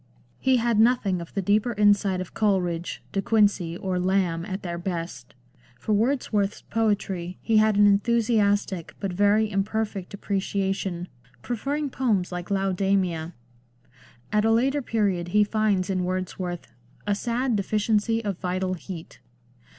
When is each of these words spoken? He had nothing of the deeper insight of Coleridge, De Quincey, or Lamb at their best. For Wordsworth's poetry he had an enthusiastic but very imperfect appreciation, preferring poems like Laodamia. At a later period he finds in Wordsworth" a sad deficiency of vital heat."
He 0.39 0.57
had 0.57 0.79
nothing 0.79 1.21
of 1.21 1.31
the 1.35 1.43
deeper 1.43 1.73
insight 1.73 2.19
of 2.21 2.33
Coleridge, 2.33 3.03
De 3.11 3.21
Quincey, 3.21 3.77
or 3.77 3.99
Lamb 3.99 4.43
at 4.47 4.63
their 4.63 4.79
best. 4.79 5.35
For 5.79 5.93
Wordsworth's 5.93 6.63
poetry 6.63 7.37
he 7.39 7.57
had 7.57 7.77
an 7.77 7.85
enthusiastic 7.85 8.95
but 8.99 9.13
very 9.13 9.51
imperfect 9.51 10.15
appreciation, 10.15 11.07
preferring 11.43 11.91
poems 11.91 12.31
like 12.31 12.49
Laodamia. 12.49 13.33
At 14.33 14.43
a 14.43 14.49
later 14.49 14.81
period 14.81 15.27
he 15.27 15.43
finds 15.43 15.87
in 15.87 16.03
Wordsworth" 16.03 16.71
a 17.05 17.13
sad 17.13 17.55
deficiency 17.55 18.23
of 18.25 18.39
vital 18.39 18.73
heat." 18.73 19.19